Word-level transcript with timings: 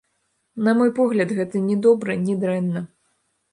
На 0.67 0.73
мой 0.79 0.89
погляд, 0.99 1.35
гэта 1.41 1.63
ні 1.67 1.77
добра, 1.85 2.17
ні 2.25 2.41
дрэнна. 2.45 2.85